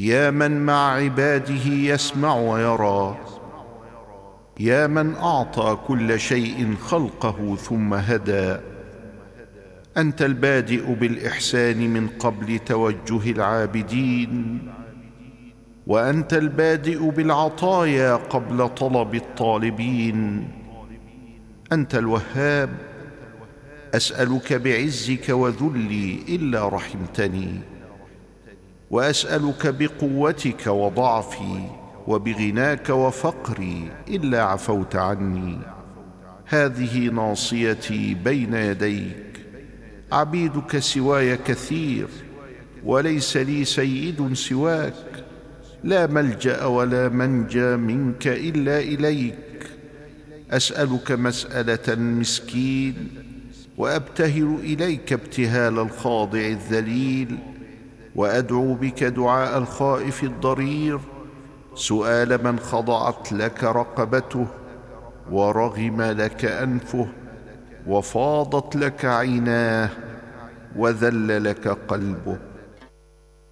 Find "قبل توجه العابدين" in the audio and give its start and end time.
12.08-14.58